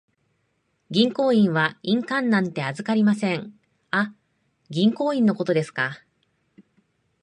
[0.89, 3.53] 銀行員は印鑑なんて預かりません。
[3.91, 4.15] あ、
[4.71, 6.01] 銀行印のことですか。